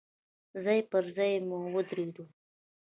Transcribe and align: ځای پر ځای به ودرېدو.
ځای 0.63 0.79
پر 0.91 1.05
ځای 1.15 1.31
به 1.47 1.57
ودرېدو. 1.73 2.23